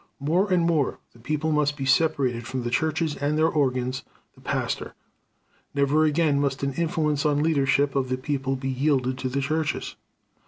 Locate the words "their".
3.37-3.47